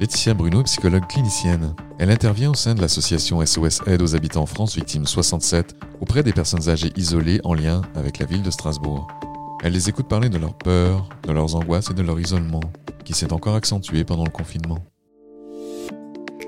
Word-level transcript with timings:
Laetitia 0.00 0.32
Bruno 0.32 0.60
est 0.60 0.64
psychologue 0.64 1.06
clinicienne. 1.06 1.74
Elle 1.98 2.10
intervient 2.10 2.50
au 2.50 2.54
sein 2.54 2.74
de 2.74 2.80
l'association 2.80 3.44
SOS 3.44 3.82
Aide 3.86 4.00
aux 4.00 4.16
habitants 4.16 4.46
France 4.46 4.74
Victimes 4.74 5.04
67 5.04 5.76
auprès 6.00 6.22
des 6.22 6.32
personnes 6.32 6.70
âgées 6.70 6.90
isolées 6.96 7.38
en 7.44 7.52
lien 7.52 7.82
avec 7.94 8.18
la 8.18 8.24
ville 8.24 8.42
de 8.42 8.50
Strasbourg. 8.50 9.06
Elle 9.62 9.74
les 9.74 9.90
écoute 9.90 10.08
parler 10.08 10.30
de 10.30 10.38
leurs 10.38 10.56
peurs, 10.56 11.06
de 11.28 11.32
leurs 11.32 11.54
angoisses 11.54 11.90
et 11.90 11.94
de 11.94 12.00
leur 12.00 12.18
isolement, 12.18 12.62
qui 13.04 13.12
s'est 13.12 13.34
encore 13.34 13.56
accentué 13.56 14.02
pendant 14.04 14.24
le 14.24 14.30
confinement. 14.30 14.78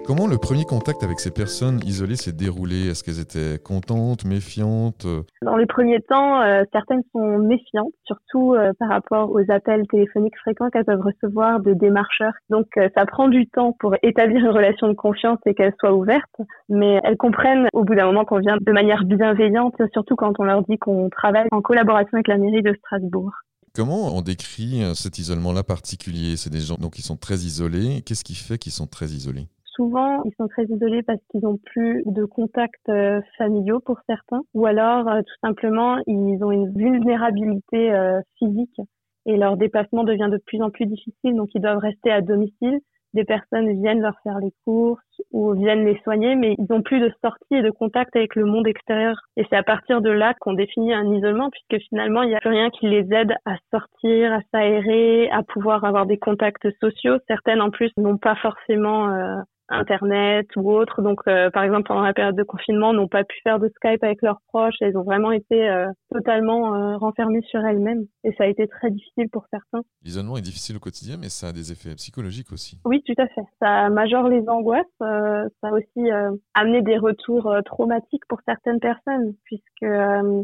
Comment 0.05 0.27
le 0.27 0.37
premier 0.37 0.65
contact 0.65 1.05
avec 1.05 1.21
ces 1.21 1.31
personnes 1.31 1.79
isolées 1.85 2.17
s'est 2.17 2.33
déroulé? 2.33 2.89
Est-ce 2.89 3.05
qu'elles 3.05 3.21
étaient 3.21 3.63
contentes, 3.63 4.25
méfiantes? 4.25 5.07
Dans 5.43 5.57
les 5.57 5.67
premiers 5.67 6.01
temps, 6.01 6.43
euh, 6.43 6.65
certaines 6.73 7.03
sont 7.13 7.39
méfiantes, 7.39 7.93
surtout 8.05 8.55
euh, 8.55 8.73
par 8.81 8.89
rapport 8.89 9.31
aux 9.31 9.49
appels 9.49 9.87
téléphoniques 9.87 10.37
fréquents 10.39 10.71
qu'elles 10.71 10.85
peuvent 10.85 11.01
recevoir 11.01 11.61
de 11.61 11.73
démarcheurs. 11.73 12.33
Donc 12.51 12.67
euh, 12.79 12.89
ça 12.97 13.07
prend 13.07 13.29
du 13.29 13.47
temps 13.47 13.77
pour 13.79 13.95
établir 14.03 14.45
une 14.45 14.51
relation 14.51 14.89
de 14.89 14.95
confiance 14.95 15.39
et 15.47 15.55
qu'elle 15.55 15.73
soit 15.79 15.95
ouverte, 15.95 16.35
mais 16.69 16.99
elles 17.05 17.17
comprennent 17.17 17.69
au 17.73 17.85
bout 17.85 17.95
d'un 17.95 18.07
moment 18.07 18.25
qu'on 18.25 18.41
vient 18.41 18.57
de 18.61 18.73
manière 18.73 19.05
bienveillante, 19.05 19.81
surtout 19.93 20.17
quand 20.17 20.33
on 20.41 20.45
leur 20.45 20.65
dit 20.65 20.79
qu'on 20.79 21.11
travaille 21.11 21.47
en 21.53 21.63
collaboration 21.63 22.11
avec 22.15 22.27
la 22.27 22.39
mairie 22.39 22.63
de 22.63 22.75
Strasbourg. 22.75 23.31
Comment 23.73 24.17
on 24.17 24.21
décrit 24.21 24.83
cet 24.95 25.19
isolement-là 25.19 25.63
particulier? 25.63 26.37
C'est 26.37 26.51
des 26.51 26.61
gens 26.61 26.75
donc 26.75 26.95
qui 26.95 27.03
sont 27.03 27.17
très 27.17 27.37
isolés. 27.37 28.03
Qu'est-ce 28.05 28.25
qui 28.25 28.35
fait 28.35 28.59
qu'ils 28.59 28.73
sont 28.73 28.87
très 28.87 29.07
isolés? 29.07 29.47
Souvent, 29.75 30.23
ils 30.25 30.35
sont 30.39 30.49
très 30.49 30.65
isolés 30.65 31.03
parce 31.03 31.21
qu'ils 31.31 31.43
n'ont 31.43 31.59
plus 31.59 32.03
de 32.07 32.25
contacts 32.25 32.89
euh, 32.89 33.21
familiaux 33.39 33.81
pour 33.81 33.99
certains, 34.07 34.43
ou 34.55 34.67
alors 34.67 35.09
euh, 35.09 35.21
tout 35.21 35.47
simplement, 35.47 35.99
ils 36.07 36.39
ont 36.43 36.51
une 36.51 36.73
vulnérabilité 36.73 37.93
euh, 37.93 38.21
physique 38.39 38.81
et 39.27 39.37
leur 39.37 39.57
déplacement 39.57 40.05
devient 40.05 40.29
de 40.31 40.39
plus 40.47 40.61
en 40.63 40.71
plus 40.71 40.87
difficile, 40.87 41.37
donc 41.37 41.51
ils 41.55 41.61
doivent 41.61 41.79
rester 41.79 42.11
à 42.11 42.21
domicile. 42.21 42.81
Des 43.15 43.25
personnes 43.25 43.71
viennent 43.83 44.01
leur 44.01 44.19
faire 44.23 44.39
les 44.39 44.53
courses 44.65 45.21
ou 45.33 45.53
viennent 45.53 45.85
les 45.85 46.01
soigner, 46.03 46.35
mais 46.35 46.55
ils 46.59 46.67
n'ont 46.71 46.81
plus 46.81 46.99
de 46.99 47.13
sortie 47.23 47.55
et 47.55 47.61
de 47.61 47.71
contact 47.71 48.17
avec 48.17 48.35
le 48.35 48.47
monde 48.47 48.67
extérieur. 48.67 49.17
Et 49.37 49.45
c'est 49.51 49.57
à 49.57 49.63
partir 49.63 50.01
de 50.01 50.09
là 50.09 50.33
qu'on 50.41 50.55
définit 50.55 50.95
un 50.95 51.13
isolement, 51.13 51.51
puisque 51.51 51.85
finalement, 51.89 52.23
il 52.23 52.31
n'y 52.31 52.37
a 52.37 52.41
plus 52.41 52.49
rien 52.49 52.71
qui 52.71 52.89
les 52.89 53.07
aide 53.13 53.35
à 53.45 53.57
sortir, 53.71 54.33
à 54.33 54.41
s'aérer, 54.51 55.29
à 55.31 55.43
pouvoir 55.43 55.85
avoir 55.85 56.07
des 56.07 56.17
contacts 56.17 56.67
sociaux. 56.81 57.19
Certaines, 57.29 57.61
en 57.61 57.69
plus, 57.69 57.91
n'ont 57.99 58.17
pas 58.17 58.35
forcément 58.37 59.43
Internet 59.69 60.47
ou 60.57 60.71
autre. 60.73 61.03
Donc, 61.03 61.21
euh, 61.27 61.51
par 61.51 61.63
exemple, 61.65 61.85
pendant 61.89 62.03
la 62.03 62.13
période 62.13 62.37
de 62.37 62.43
confinement, 62.43 62.93
n'ont 62.93 63.09
pas 63.09 63.25
pu 63.25 63.37
faire 63.43 63.59
de 63.59 63.69
Skype 63.69 64.03
avec 64.03 64.21
leurs 64.23 64.41
proches. 64.49 64.75
Elles 64.81 64.97
ont 64.97 65.03
vraiment 65.03 65.33
été 65.33 65.69
euh, 65.69 65.87
totalement 66.13 66.75
euh, 66.75 66.97
renfermées 66.97 67.43
sur 67.43 67.65
elles-mêmes. 67.65 68.05
Et 68.25 68.33
ça 68.33 68.45
a 68.45 68.47
été 68.47 68.67
très 68.69 68.91
difficile 68.91 69.29
pour 69.31 69.47
certains. 69.51 69.83
L'isolement 70.03 70.37
est 70.37 70.43
difficile 70.43 70.77
au 70.77 70.81
quotidien, 70.81 71.17
mais 71.19 71.29
ça 71.29 71.49
a 71.49 71.53
des 71.53 71.73
effets 71.73 71.95
psychologiques 71.95 72.53
aussi. 72.53 72.79
Oui, 72.85 73.03
tout 73.07 73.15
à 73.19 73.27
fait. 73.29 73.43
Ça 73.61 73.89
majore 73.89 74.29
les 74.29 74.47
angoisses. 74.49 74.85
ça 75.01 75.47
a 75.63 75.73
aussi 75.73 76.11
amené 76.55 76.83
des 76.83 76.99
retours 76.99 77.55
traumatiques 77.65 78.27
pour 78.29 78.41
certaines 78.47 78.81
personnes, 78.81 79.35
puisque 79.45 79.87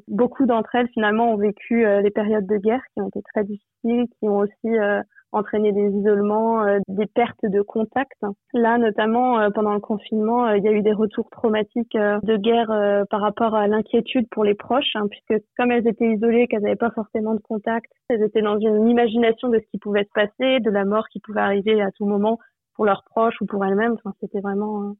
beaucoup 0.08 0.46
d'entre 0.46 0.74
elles, 0.74 0.88
finalement, 0.88 1.32
ont 1.32 1.36
vécu 1.36 1.84
les 2.02 2.10
périodes 2.10 2.46
de 2.46 2.56
guerre 2.56 2.82
qui 2.94 3.00
ont 3.00 3.08
été 3.08 3.20
très 3.34 3.44
difficiles, 3.44 4.06
qui 4.18 4.28
ont 4.28 4.38
aussi 4.38 4.76
entraîner 5.32 5.72
des 5.72 5.88
isolements, 5.90 6.62
euh, 6.62 6.78
des 6.88 7.06
pertes 7.06 7.44
de 7.44 7.60
contact. 7.60 8.20
Là, 8.52 8.78
notamment 8.78 9.38
euh, 9.38 9.50
pendant 9.50 9.74
le 9.74 9.80
confinement, 9.80 10.46
euh, 10.46 10.56
il 10.56 10.64
y 10.64 10.68
a 10.68 10.72
eu 10.72 10.82
des 10.82 10.92
retours 10.92 11.28
traumatiques 11.30 11.96
de 11.96 12.36
guerre 12.36 13.04
par 13.10 13.20
rapport 13.20 13.54
à 13.54 13.66
l'inquiétude 13.66 14.28
pour 14.30 14.44
les 14.44 14.54
proches, 14.54 14.94
hein, 14.94 15.06
puisque 15.10 15.42
comme 15.56 15.70
elles 15.70 15.86
étaient 15.86 16.12
isolées, 16.12 16.46
qu'elles 16.46 16.62
n'avaient 16.62 16.76
pas 16.76 16.90
forcément 16.90 17.34
de 17.34 17.40
contact, 17.40 17.90
elles 18.08 18.22
étaient 18.22 18.42
dans 18.42 18.58
une 18.58 18.88
imagination 18.88 19.48
de 19.48 19.58
ce 19.58 19.70
qui 19.70 19.78
pouvait 19.78 20.04
se 20.04 20.12
passer, 20.14 20.60
de 20.60 20.70
la 20.70 20.84
mort 20.84 21.08
qui 21.08 21.20
pouvait 21.20 21.40
arriver 21.40 21.80
à 21.82 21.90
tout 21.92 22.06
moment 22.06 22.38
pour 22.74 22.84
leurs 22.84 23.04
proches 23.04 23.40
ou 23.40 23.46
pour 23.46 23.64
elles-mêmes. 23.64 23.94
Enfin, 23.94 24.14
c'était 24.20 24.40
vraiment 24.40 24.94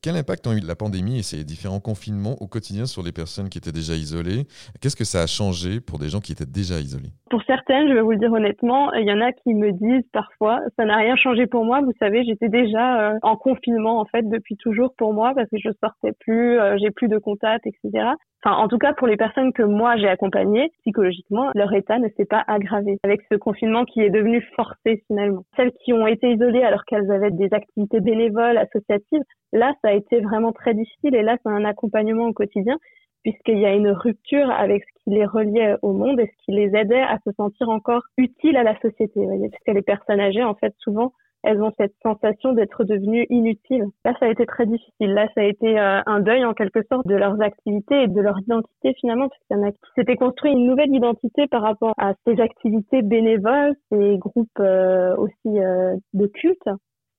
quel 0.00 0.14
impact 0.14 0.46
ont 0.46 0.52
eu 0.52 0.60
la 0.60 0.76
pandémie 0.76 1.18
et 1.18 1.22
ces 1.22 1.42
différents 1.42 1.80
confinements 1.80 2.36
au 2.40 2.46
quotidien 2.46 2.86
sur 2.86 3.02
les 3.02 3.10
personnes 3.10 3.48
qui 3.48 3.58
étaient 3.58 3.72
déjà 3.72 3.94
isolées? 3.94 4.46
Qu'est-ce 4.80 4.94
que 4.94 5.04
ça 5.04 5.22
a 5.22 5.26
changé 5.26 5.80
pour 5.80 5.98
des 5.98 6.08
gens 6.08 6.20
qui 6.20 6.30
étaient 6.30 6.46
déjà 6.46 6.78
isolés? 6.78 7.10
Pour 7.30 7.42
certaines, 7.42 7.88
je 7.88 7.94
vais 7.94 8.00
vous 8.00 8.12
le 8.12 8.18
dire 8.18 8.32
honnêtement, 8.32 8.92
il 8.92 9.06
y 9.06 9.12
en 9.12 9.20
a 9.20 9.32
qui 9.32 9.54
me 9.54 9.72
disent 9.72 10.08
parfois, 10.12 10.60
ça 10.78 10.84
n'a 10.84 10.96
rien 10.96 11.16
changé 11.16 11.48
pour 11.48 11.64
moi. 11.64 11.80
Vous 11.80 11.92
savez, 11.98 12.22
j'étais 12.24 12.48
déjà 12.48 13.10
euh, 13.10 13.18
en 13.22 13.36
confinement 13.36 14.00
en 14.00 14.04
fait 14.04 14.22
depuis 14.28 14.56
toujours 14.56 14.94
pour 14.96 15.12
moi 15.12 15.32
parce 15.34 15.50
que 15.50 15.58
je 15.58 15.70
sortais 15.82 16.12
plus, 16.20 16.60
euh, 16.60 16.76
j'ai 16.80 16.92
plus 16.92 17.08
de 17.08 17.18
contacts, 17.18 17.66
etc. 17.66 18.12
Enfin, 18.44 18.56
en 18.56 18.68
tout 18.68 18.78
cas, 18.78 18.92
pour 18.92 19.08
les 19.08 19.16
personnes 19.16 19.52
que 19.52 19.64
moi 19.64 19.96
j'ai 19.96 20.08
accompagnées, 20.08 20.70
psychologiquement, 20.82 21.50
leur 21.56 21.72
état 21.72 21.98
ne 21.98 22.08
s'est 22.16 22.24
pas 22.24 22.44
aggravé 22.46 22.98
avec 23.02 23.20
ce 23.30 23.36
confinement 23.36 23.84
qui 23.84 24.00
est 24.00 24.10
devenu 24.10 24.40
forcé 24.54 25.02
finalement. 25.08 25.42
Celles 25.56 25.72
qui 25.84 25.92
ont 25.92 26.06
été 26.06 26.30
isolées 26.30 26.62
alors 26.62 26.84
qu'elles 26.84 27.10
avaient 27.10 27.32
des 27.32 27.52
activités 27.52 28.00
bénévoles, 28.00 28.56
associatives, 28.58 29.22
là, 29.52 29.74
ça 29.82 29.90
a 29.90 29.92
été 29.92 30.20
vraiment 30.20 30.52
très 30.52 30.74
difficile 30.74 31.14
et 31.14 31.22
là, 31.22 31.36
c'est 31.42 31.50
un 31.50 31.64
accompagnement 31.64 32.26
au 32.26 32.32
quotidien 32.32 32.78
puisqu'il 33.22 33.58
y 33.58 33.66
a 33.66 33.74
une 33.74 33.90
rupture 33.90 34.50
avec 34.50 34.84
ce 34.84 35.04
qui 35.04 35.10
les 35.10 35.26
reliait 35.26 35.76
au 35.82 35.92
monde 35.92 36.20
et 36.20 36.26
ce 36.26 36.44
qui 36.44 36.52
les 36.52 36.74
aidait 36.74 37.02
à 37.02 37.18
se 37.24 37.32
sentir 37.32 37.68
encore 37.68 38.02
utiles 38.16 38.56
à 38.56 38.62
la 38.62 38.78
société. 38.80 39.24
Voyez, 39.24 39.48
puisque 39.48 39.74
les 39.74 39.82
personnes 39.82 40.20
âgées, 40.20 40.44
en 40.44 40.54
fait, 40.54 40.74
souvent, 40.78 41.12
elles 41.44 41.62
ont 41.62 41.72
cette 41.78 41.94
sensation 42.02 42.52
d'être 42.52 42.84
devenues 42.84 43.26
inutiles. 43.30 43.86
Là, 44.04 44.12
ça 44.18 44.26
a 44.26 44.28
été 44.28 44.44
très 44.44 44.66
difficile. 44.66 45.14
Là, 45.14 45.28
ça 45.34 45.42
a 45.42 45.44
été 45.44 45.78
euh, 45.78 46.00
un 46.04 46.20
deuil 46.20 46.44
en 46.44 46.52
quelque 46.52 46.80
sorte 46.90 47.06
de 47.06 47.14
leurs 47.14 47.40
activités 47.40 48.02
et 48.02 48.08
de 48.08 48.20
leur 48.20 48.38
identité 48.40 48.94
finalement, 49.00 49.28
parce 49.28 49.42
y 49.50 49.54
en 49.54 49.66
a 49.66 49.70
qui 49.70 49.78
s'étaient 49.94 50.16
construit 50.16 50.52
une 50.52 50.66
nouvelle 50.66 50.94
identité 50.94 51.46
par 51.46 51.62
rapport 51.62 51.94
à 51.96 52.14
ces 52.26 52.40
activités 52.40 53.02
bénévoles, 53.02 53.74
ces 53.90 54.18
groupes 54.18 54.48
euh, 54.58 55.16
aussi 55.16 55.60
euh, 55.60 55.94
de 56.12 56.26
culte. 56.26 56.68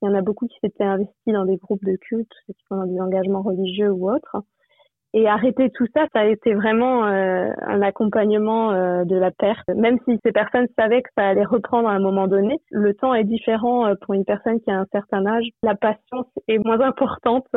Il 0.02 0.06
y 0.06 0.10
en 0.10 0.16
a 0.16 0.22
beaucoup 0.22 0.48
qui 0.48 0.58
s'étaient 0.62 0.84
investis 0.84 1.34
dans 1.34 1.46
des 1.46 1.58
groupes 1.58 1.84
de 1.84 1.96
culte, 1.98 2.32
dans 2.72 2.86
des 2.86 3.00
engagements 3.00 3.42
religieux 3.42 3.92
ou 3.92 4.12
autres. 4.12 4.38
Et 5.14 5.28
arrêter 5.28 5.72
tout 5.72 5.88
ça, 5.96 6.06
ça 6.14 6.22
a 6.22 6.26
été 6.26 6.54
vraiment 6.54 7.08
euh, 7.08 7.50
un 7.62 7.82
accompagnement 7.82 8.72
euh, 8.72 9.06
de 9.06 9.16
la 9.16 9.32
perte. 9.32 9.68
Même 9.76 9.98
si 10.06 10.20
ces 10.24 10.32
personnes 10.32 10.68
savaient 10.78 11.02
que 11.02 11.10
ça 11.18 11.28
allait 11.28 11.46
reprendre 11.46 11.90
à 11.90 11.94
un 11.94 12.00
moment 12.00 12.28
donné, 12.28 12.62
le 12.70 12.94
temps 12.94 13.16
est 13.16 13.24
différent 13.24 13.88
euh, 13.88 13.96
pour 14.02 14.14
une 14.14 14.24
personne 14.24 14.60
qui 14.62 14.70
a 14.70 14.80
un 14.80 14.86
certain 14.92 15.26
âge. 15.26 15.48
La 15.64 15.74
patience 15.74 16.28
est 16.48 16.60
moins 16.60 16.80
importante. 16.82 17.48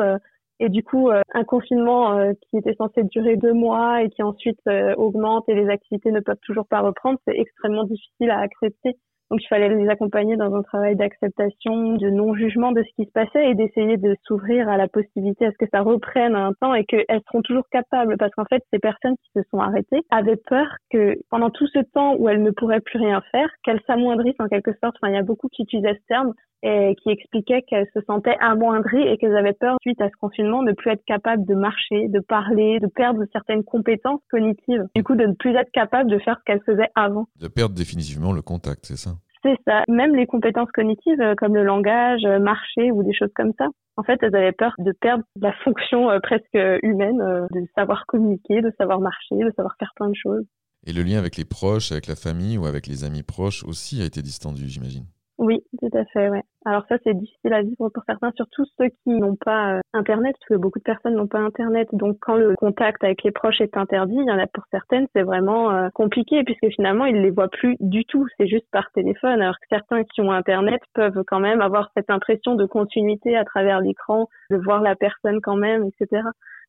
et 0.59 0.69
du 0.69 0.83
coup, 0.83 1.09
un 1.11 1.43
confinement 1.43 2.33
qui 2.49 2.57
était 2.57 2.75
censé 2.75 3.03
durer 3.03 3.35
deux 3.37 3.53
mois 3.53 4.01
et 4.01 4.09
qui 4.09 4.23
ensuite 4.23 4.61
augmente 4.97 5.47
et 5.49 5.55
les 5.55 5.67
activités 5.69 6.11
ne 6.11 6.21
peuvent 6.21 6.39
toujours 6.45 6.67
pas 6.67 6.79
reprendre, 6.79 7.19
c'est 7.27 7.37
extrêmement 7.37 7.83
difficile 7.83 8.29
à 8.31 8.39
accepter. 8.39 8.95
Donc 9.33 9.41
il 9.41 9.47
fallait 9.47 9.67
les 9.67 9.89
accompagner 9.89 10.35
dans 10.37 10.53
un 10.53 10.61
travail 10.61 10.95
d'acceptation, 10.95 11.93
de 11.93 12.11
non-jugement 12.11 12.71
de 12.71 12.83
ce 12.83 12.95
qui 12.95 13.05
se 13.07 13.11
passait 13.11 13.49
et 13.49 13.55
d'essayer 13.55 13.97
de 13.97 14.15
s'ouvrir 14.27 14.69
à 14.69 14.77
la 14.77 14.87
possibilité 14.87 15.47
à 15.47 15.51
ce 15.51 15.57
que 15.57 15.65
ça 15.73 15.81
reprenne 15.81 16.35
un 16.35 16.53
temps 16.61 16.75
et 16.75 16.85
qu'elles 16.85 17.21
seront 17.25 17.41
toujours 17.41 17.67
capables 17.71 18.15
parce 18.19 18.31
qu'en 18.35 18.45
fait 18.45 18.61
ces 18.71 18.77
personnes 18.77 19.15
qui 19.23 19.31
se 19.35 19.41
sont 19.49 19.57
arrêtées 19.57 20.01
avaient 20.11 20.35
peur 20.35 20.67
que 20.91 21.15
pendant 21.31 21.49
tout 21.49 21.65
ce 21.65 21.79
temps 21.79 22.15
où 22.19 22.29
elles 22.29 22.43
ne 22.43 22.51
pourraient 22.51 22.79
plus 22.79 22.99
rien 22.99 23.23
faire, 23.31 23.49
qu'elles 23.63 23.81
s'amoindrissent 23.87 24.35
en 24.37 24.47
quelque 24.47 24.73
sorte. 24.73 24.97
Enfin 25.01 25.11
il 25.11 25.15
y 25.15 25.19
a 25.19 25.23
beaucoup 25.23 25.47
qui 25.47 25.63
utilisaient 25.63 25.95
ce 25.95 26.05
terme 26.07 26.33
et 26.63 26.95
qui 27.01 27.09
expliquaient 27.09 27.61
qu'elles 27.63 27.87
se 27.93 28.01
sentaient 28.07 28.37
amoindries 28.39 29.07
et 29.07 29.17
qu'elles 29.17 29.35
avaient 29.35 29.53
peur 29.53 29.75
suite 29.81 30.01
à 30.01 30.07
ce 30.09 30.15
confinement 30.19 30.63
de 30.63 30.69
ne 30.69 30.73
plus 30.73 30.91
être 30.91 31.03
capables 31.05 31.45
de 31.45 31.55
marcher, 31.55 32.07
de 32.07 32.19
parler, 32.19 32.79
de 32.79 32.87
perdre 32.87 33.23
certaines 33.31 33.63
compétences 33.63 34.21
cognitives. 34.31 34.87
Du 34.95 35.03
coup 35.03 35.15
de 35.15 35.25
ne 35.25 35.33
plus 35.33 35.55
être 35.55 35.71
capables 35.71 36.09
de 36.09 36.19
faire 36.19 36.37
ce 36.39 36.43
qu'elles 36.45 36.63
faisaient 36.65 36.89
avant. 36.95 37.27
De 37.39 37.47
perdre 37.47 37.75
définitivement 37.75 38.31
le 38.31 38.41
contact, 38.41 38.85
c'est 38.85 38.97
ça? 38.97 39.11
C'est 39.43 39.57
ça. 39.67 39.83
Même 39.89 40.15
les 40.15 40.25
compétences 40.25 40.71
cognitives 40.71 41.19
euh, 41.19 41.35
comme 41.35 41.53
le 41.53 41.63
langage, 41.63 42.21
euh, 42.23 42.39
marcher 42.39 42.91
ou 42.91 43.03
des 43.03 43.13
choses 43.13 43.31
comme 43.35 43.51
ça. 43.57 43.67
En 43.97 44.03
fait, 44.03 44.17
elles 44.21 44.35
avaient 44.35 44.53
peur 44.53 44.73
de 44.79 44.93
perdre 44.93 45.23
la 45.39 45.51
fonction 45.65 46.09
euh, 46.09 46.19
presque 46.19 46.57
humaine 46.81 47.17
de 47.51 47.67
savoir 47.75 48.05
communiquer, 48.07 48.61
de 48.61 48.71
savoir 48.77 49.01
marcher, 49.01 49.35
de 49.35 49.51
savoir 49.55 49.75
faire 49.77 49.91
plein 49.95 50.09
de 50.09 50.15
choses. 50.15 50.45
Et 50.85 50.93
le 50.93 51.03
lien 51.03 51.17
avec 51.17 51.37
les 51.37 51.45
proches, 51.45 51.91
avec 51.91 52.07
la 52.07 52.15
famille 52.15 52.57
ou 52.57 52.65
avec 52.65 52.87
les 52.87 53.03
amis 53.03 53.23
proches 53.23 53.63
aussi 53.65 54.01
a 54.01 54.05
été 54.05 54.21
distendu, 54.21 54.67
j'imagine? 54.67 55.05
Oui, 55.39 55.63
tout 55.79 55.89
à 55.97 56.05
fait, 56.05 56.29
ouais. 56.29 56.43
Alors 56.63 56.85
ça, 56.87 56.97
c'est 57.03 57.15
difficile 57.15 57.53
à 57.53 57.63
vivre 57.63 57.89
pour 57.89 58.03
certains, 58.05 58.31
surtout 58.35 58.65
ceux 58.77 58.89
qui 58.89 59.09
n'ont 59.09 59.35
pas 59.35 59.73
euh, 59.77 59.81
Internet, 59.93 60.35
parce 60.39 60.47
que 60.47 60.61
beaucoup 60.61 60.77
de 60.77 60.83
personnes 60.83 61.15
n'ont 61.15 61.27
pas 61.27 61.39
Internet. 61.39 61.89
Donc 61.91 62.17
quand 62.21 62.35
le 62.35 62.55
contact 62.55 63.03
avec 63.03 63.23
les 63.23 63.31
proches 63.31 63.59
est 63.59 63.75
interdit, 63.75 64.15
il 64.15 64.27
y 64.27 64.31
en 64.31 64.37
a 64.37 64.45
pour 64.47 64.63
certaines, 64.69 65.07
c'est 65.15 65.23
vraiment 65.23 65.71
euh, 65.71 65.89
compliqué, 65.93 66.43
puisque 66.43 66.67
finalement, 66.75 67.05
ils 67.05 67.15
ne 67.15 67.21
les 67.21 67.31
voient 67.31 67.49
plus 67.49 67.75
du 67.79 68.05
tout, 68.05 68.27
c'est 68.37 68.47
juste 68.47 68.67
par 68.71 68.91
téléphone. 68.91 69.41
Alors 69.41 69.55
que 69.55 69.65
certains 69.69 70.03
qui 70.03 70.21
ont 70.21 70.31
Internet 70.31 70.81
peuvent 70.93 71.23
quand 71.25 71.39
même 71.39 71.61
avoir 71.61 71.89
cette 71.97 72.11
impression 72.11 72.53
de 72.55 72.65
continuité 72.65 73.35
à 73.35 73.43
travers 73.43 73.81
l'écran, 73.81 74.27
de 74.51 74.57
voir 74.57 74.81
la 74.81 74.95
personne 74.95 75.41
quand 75.41 75.57
même, 75.57 75.83
etc. 75.85 76.21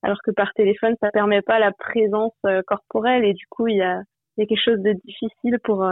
Alors 0.02 0.18
que 0.24 0.30
par 0.30 0.52
téléphone, 0.54 0.94
ça 1.02 1.10
permet 1.10 1.42
pas 1.42 1.58
la 1.58 1.70
présence 1.72 2.34
euh, 2.46 2.62
corporelle, 2.66 3.24
et 3.24 3.34
du 3.34 3.46
coup, 3.48 3.68
il 3.68 3.76
y 3.76 3.82
a, 3.82 4.00
y 4.38 4.42
a 4.42 4.46
quelque 4.46 4.64
chose 4.64 4.80
de 4.80 4.94
difficile 5.04 5.58
pour 5.64 5.84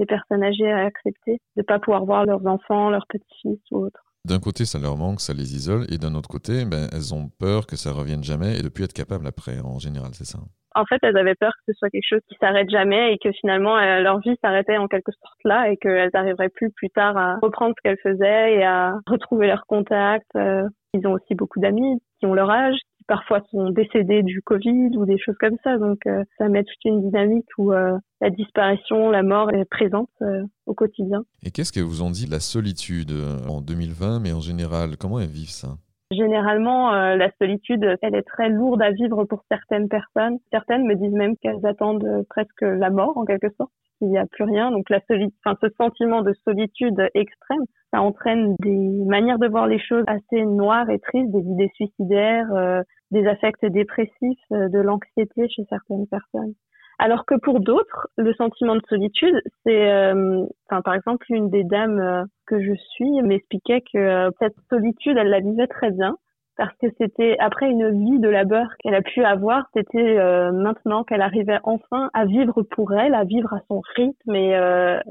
des 0.00 0.06
personnes 0.06 0.42
âgées 0.42 0.72
à 0.72 0.86
accepter 0.86 1.38
de 1.56 1.62
pas 1.62 1.78
pouvoir 1.78 2.04
voir 2.04 2.24
leurs 2.24 2.44
enfants, 2.46 2.90
leurs 2.90 3.06
petits-fils 3.08 3.60
ou 3.70 3.84
autres. 3.84 4.00
D'un 4.26 4.38
côté, 4.38 4.64
ça 4.64 4.78
leur 4.78 4.96
manque, 4.96 5.20
ça 5.20 5.32
les 5.32 5.54
isole, 5.54 5.86
et 5.90 5.96
d'un 5.96 6.14
autre 6.14 6.28
côté, 6.28 6.64
ben, 6.64 6.88
elles 6.92 7.14
ont 7.14 7.30
peur 7.38 7.66
que 7.66 7.76
ça 7.76 7.92
revienne 7.92 8.22
jamais 8.22 8.58
et 8.58 8.62
de 8.62 8.68
plus 8.68 8.84
être 8.84 8.92
capables 8.92 9.26
après, 9.26 9.60
en 9.60 9.78
général, 9.78 10.10
c'est 10.12 10.26
ça? 10.26 10.38
En 10.74 10.84
fait, 10.84 10.98
elles 11.02 11.16
avaient 11.16 11.34
peur 11.34 11.50
que 11.50 11.72
ce 11.72 11.78
soit 11.78 11.90
quelque 11.90 12.08
chose 12.08 12.20
qui 12.28 12.36
s'arrête 12.40 12.70
jamais 12.70 13.14
et 13.14 13.18
que 13.18 13.32
finalement 13.32 13.76
euh, 13.76 14.00
leur 14.00 14.20
vie 14.20 14.36
s'arrêtait 14.40 14.76
en 14.76 14.86
quelque 14.86 15.10
sorte 15.10 15.38
là 15.44 15.68
et 15.68 15.76
qu'elles 15.76 16.10
n'arriveraient 16.14 16.48
plus 16.48 16.70
plus 16.70 16.90
tard 16.90 17.16
à 17.16 17.38
reprendre 17.42 17.74
ce 17.76 17.82
qu'elles 17.82 17.98
faisaient 18.02 18.54
et 18.54 18.62
à 18.62 18.94
retrouver 19.06 19.48
leurs 19.48 19.66
contacts. 19.66 20.30
Euh. 20.36 20.68
Ils 20.94 21.06
ont 21.06 21.12
aussi 21.12 21.34
beaucoup 21.34 21.58
d'amis 21.58 22.00
qui 22.18 22.26
ont 22.26 22.34
leur 22.34 22.50
âge, 22.50 22.76
parfois 23.10 23.42
sont 23.50 23.70
décédés 23.70 24.22
du 24.22 24.40
Covid 24.40 24.96
ou 24.96 25.04
des 25.04 25.18
choses 25.18 25.36
comme 25.40 25.56
ça. 25.64 25.76
Donc 25.78 26.06
euh, 26.06 26.24
ça 26.38 26.48
met 26.48 26.64
toute 26.64 26.84
une 26.84 27.02
dynamique 27.02 27.48
où 27.58 27.72
la 27.72 28.30
disparition, 28.30 29.10
la 29.10 29.22
mort 29.22 29.50
est 29.50 29.64
présente 29.64 30.10
au 30.66 30.74
quotidien. 30.74 31.24
Et 31.44 31.50
qu'est-ce 31.50 31.72
que 31.72 31.80
vous 31.80 32.02
ont 32.02 32.10
dit 32.10 32.26
la 32.26 32.40
solitude 32.40 33.12
en 33.48 33.60
2020, 33.60 34.20
mais 34.20 34.32
en 34.32 34.40
général, 34.40 34.96
comment 34.96 35.18
elles 35.18 35.28
vivent 35.28 35.50
ça? 35.50 35.76
Généralement, 36.12 36.92
euh, 36.92 37.14
la 37.14 37.30
solitude, 37.40 37.84
elle 38.02 38.16
est 38.16 38.26
très 38.26 38.48
lourde 38.48 38.82
à 38.82 38.90
vivre 38.90 39.24
pour 39.24 39.44
certaines 39.48 39.88
personnes. 39.88 40.38
Certaines 40.50 40.84
me 40.84 40.96
disent 40.96 41.12
même 41.12 41.36
qu'elles 41.36 41.64
attendent 41.64 42.04
euh, 42.04 42.24
presque 42.28 42.62
la 42.62 42.90
mort, 42.90 43.16
en 43.16 43.24
quelque 43.24 43.48
sorte, 43.56 43.70
qu'il 44.00 44.08
n'y 44.08 44.18
a 44.18 44.26
plus 44.26 44.42
rien. 44.42 44.72
Donc, 44.72 44.90
la 44.90 44.98
enfin, 45.44 45.56
ce 45.60 45.68
sentiment 45.76 46.22
de 46.22 46.32
solitude 46.44 47.00
extrême, 47.14 47.62
ça 47.92 48.02
entraîne 48.02 48.56
des 48.60 49.04
manières 49.06 49.38
de 49.38 49.46
voir 49.46 49.68
les 49.68 49.78
choses 49.78 50.04
assez 50.08 50.44
noires 50.44 50.90
et 50.90 50.98
tristes, 50.98 51.30
des 51.30 51.42
idées 51.42 51.70
suicidaires, 51.74 52.52
euh, 52.54 52.82
des 53.12 53.26
affects 53.28 53.64
dépressifs, 53.66 54.50
de 54.50 54.80
l'anxiété 54.80 55.48
chez 55.48 55.64
certaines 55.68 56.08
personnes. 56.08 56.54
Alors 57.00 57.24
que 57.24 57.34
pour 57.34 57.60
d'autres, 57.60 58.08
le 58.18 58.34
sentiment 58.34 58.76
de 58.76 58.82
solitude, 58.86 59.40
c'est, 59.64 59.90
euh, 59.90 60.44
par 60.68 60.92
exemple, 60.94 61.24
une 61.30 61.48
des 61.48 61.64
dames 61.64 61.98
euh, 61.98 62.24
que 62.46 62.60
je 62.60 62.74
suis 62.74 63.22
m'expliquait 63.22 63.80
que 63.80 63.96
euh, 63.98 64.30
cette 64.38 64.54
solitude, 64.68 65.16
elle 65.16 65.30
la 65.30 65.40
vivait 65.40 65.66
très 65.66 65.90
bien 65.92 66.14
parce 66.56 66.74
que 66.80 66.88
c'était 66.98 67.36
après 67.38 67.70
une 67.70 67.90
vie 67.90 68.18
de 68.18 68.28
labeur 68.28 68.66
qu'elle 68.78 68.94
a 68.94 69.02
pu 69.02 69.24
avoir, 69.24 69.64
c'était 69.74 70.16
maintenant 70.52 71.04
qu'elle 71.04 71.22
arrivait 71.22 71.58
enfin 71.62 72.10
à 72.12 72.26
vivre 72.26 72.62
pour 72.62 72.92
elle, 72.92 73.14
à 73.14 73.24
vivre 73.24 73.52
à 73.54 73.60
son 73.68 73.80
rythme 73.96 74.34
et 74.34 74.50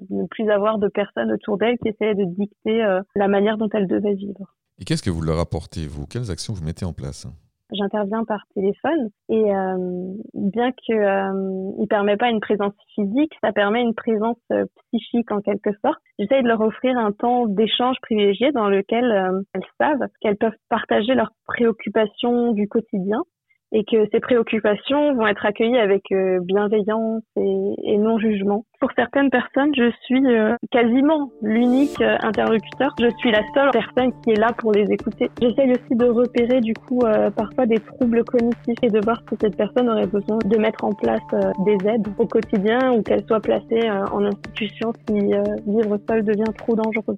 ne 0.10 0.28
plus 0.28 0.50
avoir 0.50 0.78
de 0.78 0.88
personnes 0.88 1.32
autour 1.32 1.58
d'elle 1.58 1.78
qui 1.80 1.90
essayaient 1.90 2.16
de 2.16 2.26
dicter 2.26 3.00
la 3.16 3.28
manière 3.28 3.58
dont 3.58 3.70
elle 3.74 3.88
devait 3.88 4.14
vivre. 4.14 4.54
Et 4.80 4.86
qu'est-ce 4.86 5.04
que 5.04 5.10
vous 5.10 5.22
leur 5.22 5.40
apportez, 5.40 5.88
vous? 5.88 6.06
Quelles 6.06 6.32
actions 6.32 6.54
vous 6.54 6.64
mettez 6.64 6.86
en 6.86 6.94
place? 6.94 7.28
J'interviens 7.72 8.24
par 8.26 8.46
téléphone 8.54 9.10
et 9.30 9.56
euh, 9.56 10.14
bien 10.34 10.72
que 10.72 10.94
euh, 10.94 11.72
il 11.80 11.88
permet 11.88 12.18
pas 12.18 12.30
une 12.30 12.40
présence 12.40 12.74
physique, 12.96 13.34
ça 13.42 13.52
permet 13.52 13.82
une 13.82 13.96
présence 13.96 14.40
euh, 14.52 14.66
psychique 14.92 15.32
en 15.32 15.42
quelque 15.42 15.72
sorte. 15.84 16.00
J'essaye 16.18 16.44
de 16.44 16.48
leur 16.48 16.62
offrir 16.62 16.98
un 16.98 17.12
temps 17.12 17.48
d'échange 17.48 17.98
privilégié 18.02 18.52
dans 18.52 18.70
lequel 18.70 19.06
euh, 19.06 19.42
elles 19.54 19.62
savent 19.80 20.08
qu'elles 20.22 20.38
peuvent 20.38 20.52
partager 20.70 21.14
leurs 21.14 21.32
préoccupations 21.46 22.54
du 22.54 22.68
quotidien 22.68 23.24
et 23.72 23.84
que 23.84 24.08
ces 24.12 24.20
préoccupations 24.20 25.14
vont 25.16 25.28
être 25.28 25.46
accueillies 25.46 25.78
avec 25.78 26.12
euh, 26.12 26.40
bienveillance 26.42 27.22
et, 27.36 27.98
non 27.98 28.18
jugement. 28.18 28.66
Pour 28.80 28.90
certaines 28.96 29.30
personnes, 29.30 29.74
je 29.76 29.92
suis 30.04 30.26
euh, 30.26 30.56
quasiment 30.72 31.30
l'unique 31.42 32.02
euh, 32.02 32.16
interlocuteur. 32.22 32.96
Je 33.00 33.10
suis 33.18 33.32
la 33.32 33.42
seule 33.54 33.70
personne 33.72 34.12
qui 34.24 34.32
est 34.32 34.40
là 34.40 34.52
pour 34.58 34.72
les 34.72 34.92
écouter. 34.92 35.30
J'essaye 35.42 35.72
aussi 35.72 35.96
de 35.96 36.06
repérer 36.06 36.62
du 36.62 36.74
coup 36.74 37.02
parfois 37.36 37.66
des 37.66 37.80
troubles 37.80 38.24
cognitifs 38.24 38.78
et 38.82 38.90
de 38.90 39.00
voir 39.04 39.22
si 39.30 39.36
cette 39.42 39.56
personne 39.56 39.90
aurait 39.90 40.08
besoin 40.08 40.38
de 40.44 40.58
mettre 40.58 40.84
en 40.84 40.94
place 40.94 41.20
des 41.66 41.78
aides 41.88 42.08
au 42.18 42.26
quotidien 42.26 42.94
ou 42.94 43.02
qu'elle 43.02 43.26
soit 43.26 43.40
placée 43.40 43.90
en 43.90 44.24
institution 44.24 44.94
si 45.08 45.14
vivre 45.68 45.98
seul 46.08 46.24
devient 46.24 46.54
trop 46.58 46.76
dangereux. 46.76 47.18